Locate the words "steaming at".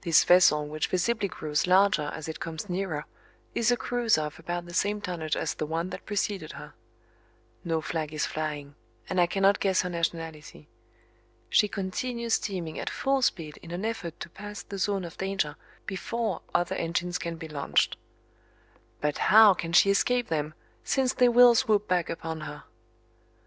12.32-12.88